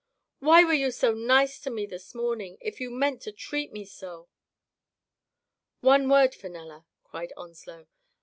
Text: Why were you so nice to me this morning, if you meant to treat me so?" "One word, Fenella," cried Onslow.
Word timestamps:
Why 0.39 0.63
were 0.63 0.73
you 0.73 0.89
so 0.89 1.13
nice 1.13 1.59
to 1.59 1.69
me 1.69 1.85
this 1.85 2.15
morning, 2.15 2.57
if 2.59 2.81
you 2.81 2.89
meant 2.89 3.21
to 3.21 3.31
treat 3.31 3.71
me 3.71 3.85
so?" 3.85 4.29
"One 5.81 6.09
word, 6.09 6.33
Fenella," 6.33 6.87
cried 7.03 7.31
Onslow. 7.37 7.85